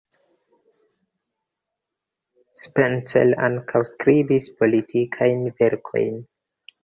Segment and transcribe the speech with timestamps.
[2.61, 6.19] Spencer ankaŭ skribis politikajn verkojn.